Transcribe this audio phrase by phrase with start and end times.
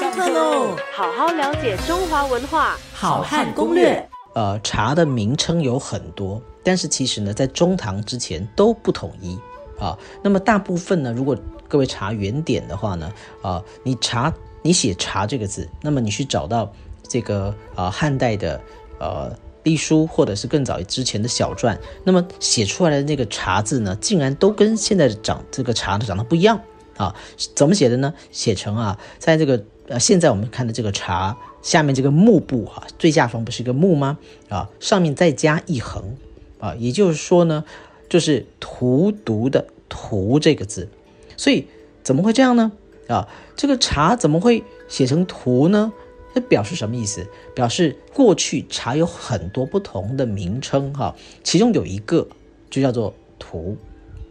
[0.00, 0.74] 上课喽！
[0.94, 4.08] 好好了解中华文化，好汉攻略。
[4.32, 9.38] 呃，茶的名称有很多，但是其实呢，在中唐之前都不统一
[9.78, 9.94] 啊。
[10.22, 11.36] 那么大部分呢，如果
[11.68, 14.32] 各位查原点的话呢，啊，你查
[14.62, 16.72] 你写“茶”这个字，那么你去找到
[17.06, 18.58] 这个啊汉代的
[18.98, 19.30] 呃
[19.64, 26.58] 隶书，或者是更早之前的小篆，那么写出来的那个“茶”字呢，竟然都跟现在长这个“茶的”长得不一样
[26.96, 27.14] 啊？
[27.54, 28.14] 怎么写的呢？
[28.30, 31.36] 写成啊，在这个呃现在我们看的这个“茶”。
[31.60, 34.16] 下面这个木部哈，最下方不是一个木吗？
[34.48, 36.16] 啊，上面再加一横，
[36.58, 37.66] 啊，也就是说呢，
[38.08, 40.88] 就是荼毒的荼这个字，
[41.36, 41.66] 所以
[42.02, 42.72] 怎么会这样呢？
[43.08, 45.92] 啊，这个茶怎么会写成荼呢？
[46.34, 47.26] 这表示什么意思？
[47.54, 52.26] 表示过去茶有很多不同的名称哈，其中有一个
[52.70, 53.76] 就叫做荼，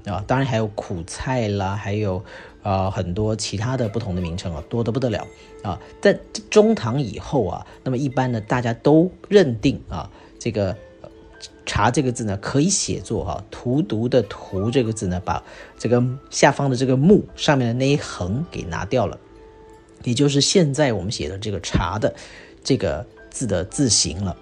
[0.08, 2.26] 啊，当然还有苦菜啦，还有。
[2.62, 5.26] 啊，很多其他的不同的名称啊，多得不得了
[5.64, 5.80] 啊。
[6.02, 10.76] 在中唐以后啊，那么一般呢，大家都认定啊，这个
[11.66, 15.42] “茶”这个字呢，可以写作哈“荼毒”的“荼”这个字呢，把
[15.78, 19.18] 这个下方的这个“木”上面的那一横给拿掉了，
[20.04, 22.14] 也就是现在我们写的这个“茶”的
[22.64, 24.36] 这个字的字形了。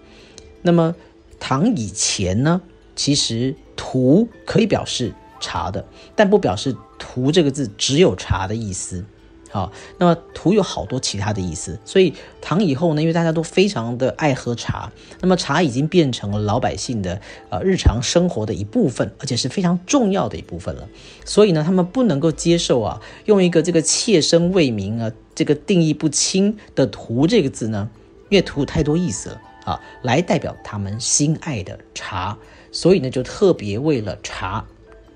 [0.63, 0.95] 那么
[1.39, 2.61] 唐以前呢，
[2.95, 5.13] 其实“荼”可以表示。
[5.39, 6.75] 茶的，但不表示
[7.07, 9.05] “荼”这个字只有茶的意思。
[9.49, 11.79] 好，那么“荼”有好多其他的意思。
[11.85, 14.91] 所以唐以后呢，因为大家都非常的爱喝茶，
[15.21, 20.89] 那么茶已经变成了老百姓的呃日常生活的一部分，而且是非常重要的一部分了。
[21.23, 27.89] 所以呢，他们不能够接受啊，用一个这个切身为名啊，这个定义不清的“荼”这个字呢，
[28.27, 32.37] 因为“荼”太多意思了啊，来代表他们心爱的茶。
[32.73, 34.65] 所以呢，就特别为了茶。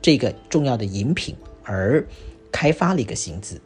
[0.01, 2.05] 这个重要的饮品而
[2.51, 3.61] 开发了一个新字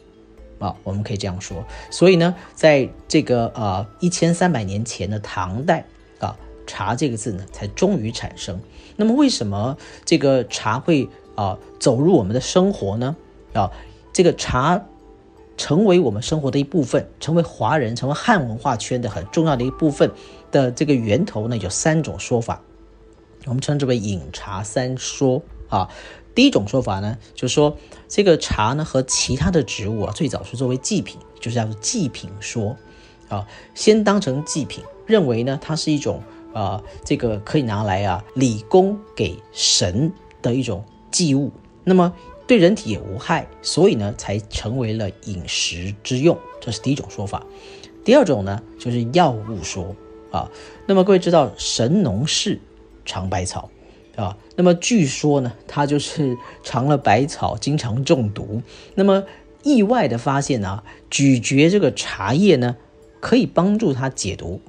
[0.60, 1.66] 啊，我们可以这样说。
[1.90, 5.86] 所以呢，在这个呃一千三百年前的唐代
[6.20, 6.38] 啊，
[6.68, 8.60] 茶这个字呢才终于产生。
[8.96, 13.16] 那么为什么这个茶会啊走入我们的生活呢？
[13.54, 13.72] 啊，
[14.14, 14.86] 这个茶
[15.58, 20.12] 成为我们生活的一部分，成为华人、成为汉文化圈的很重要的一部分
[20.52, 22.62] 的这个源头呢，有三种说法，
[23.46, 25.90] 我们称之为饮茶三说啊。
[26.36, 27.78] 第一种说法呢，就是说
[28.10, 32.76] 这个茶呢和其他的植物啊，最早是作为祭品，就是叫做祭品说，
[33.30, 36.22] 啊，先当成祭品，认为呢它是一种
[36.54, 41.52] 啊，这个可以拿来啊礼供给神的一种祭物，
[41.86, 42.14] 那么
[42.46, 47.46] 对人体也无害，所以呢才成为了饮食之用，这是第一种说法。
[48.04, 49.96] 第二种呢就是药物说
[50.32, 50.52] 啊，
[50.86, 52.60] 那么各位知道神农氏
[53.06, 53.72] 尝百草。
[54.16, 58.62] 啊，那么据说呢，他就是尝了百草，经常中毒。
[58.96, 59.26] 那么
[59.64, 62.78] 意外的发现呢，咀嚼这个茶叶呢，
[63.20, 64.62] 可以帮助他解毒。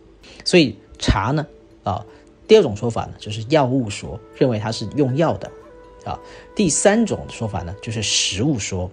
[0.44, 1.46] 所以茶呢，
[1.84, 2.04] 啊，
[2.48, 5.50] 第二种说法呢，就是药物说，认为它是用药的。
[6.04, 6.20] 啊，
[6.54, 8.90] 第三种说法呢，就是食物说。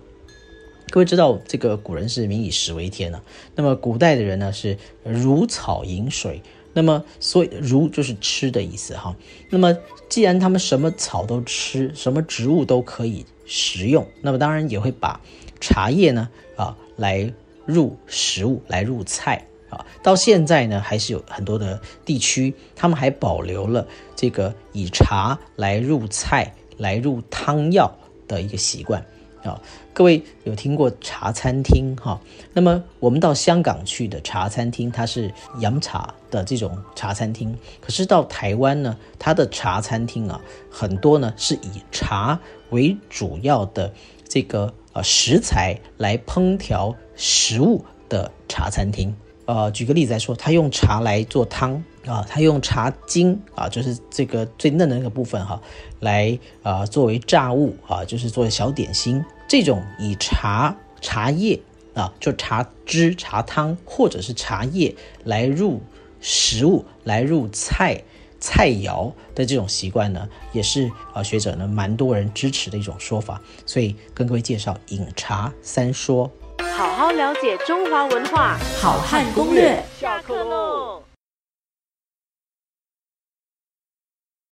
[0.90, 3.22] 各位知道，这个古人是民以食为天呢。
[3.56, 6.42] 那么古代的人呢，是如草饮水。
[6.74, 9.16] 那么，所以如就是吃的意思哈。
[9.50, 9.78] 那么，
[10.10, 15.22] 既然他们什么草都吃，什么植物都可以食用，那么当然也会把
[15.62, 17.32] 茶叶呢啊来
[17.66, 19.86] 入食物，来入菜啊。
[20.02, 27.96] 到现在呢，还是有很多的地区，他们还保留了这个以茶来入菜、来入汤药
[28.28, 29.06] 的一个习惯。
[29.44, 29.62] 啊，
[29.94, 32.20] 各位有听过茶餐厅哈？
[32.54, 37.56] 那么我们到香港去的茶餐厅，它是洋茶的这种茶餐厅。
[37.82, 40.40] 可是到台湾呢，它的茶餐厅啊，
[40.70, 42.40] 很多呢是以茶
[42.70, 43.94] 为主要的
[44.28, 49.14] 这个呃食材来烹调食物的茶餐厅。
[49.46, 55.62] 呃，举个例子来说，他用茶来做汤啊，他用茶精啊，就是这个最嫩的那个部分哈，
[56.00, 59.24] 来啊作为炸物啊，就是做小点心。
[59.48, 61.60] 这种以茶茶叶
[61.94, 65.82] 啊，就茶汁、茶汤或者是茶叶来入
[66.20, 68.04] 食物、来入菜
[68.40, 73.42] 菜肴的这种习惯呢，也是啊学者呢蛮多人支持的一种说法。
[73.66, 76.30] 所以跟各位介绍饮茶三说。
[76.76, 79.84] 好好了解中华文化，好汉攻略。
[80.00, 81.04] 下课喽。